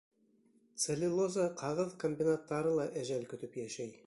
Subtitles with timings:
[0.83, 3.99] Целлюлоза-ҡағыҙ комбинаттары ла әжәл көтөп йәшәй.